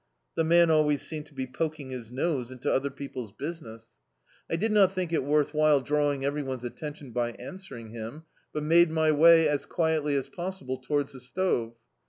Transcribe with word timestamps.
The 0.33 0.43
man 0.43 0.71
always 0.71 1.03
seemed 1.03 1.27
to 1.27 1.35
be 1.35 1.45
poking 1.45 1.91
his 1.91 2.11
nose 2.11 2.49
into 2.49 2.73
other 2.73 2.89
people's 2.89 3.31
business. 3.31 3.85
D,i.,.db, 3.85 3.91
Google 3.99 4.09
Rain 4.09 4.13
and 4.15 4.25
Poverty 4.25 4.45
I 4.49 4.55
did 4.55 4.71
not 4.71 4.95
thiolc 4.95 5.13
it 5.25 5.29
worth 5.29 5.53
while 5.53 5.81
drawing 5.81 6.25
every 6.25 6.41
one's 6.41 6.63
attenti<m 6.63 7.13
by 7.13 7.31
answering 7.33 7.89
him, 7.91 8.23
but 8.51 8.63
made 8.63 8.89
my 8.89 9.11
way 9.11 9.47
as 9.47 9.67
quietly 9.67 10.15
as 10.15 10.27
possible 10.27 10.77
towards 10.79 11.13
the 11.13 11.19
stove. 11.19 11.75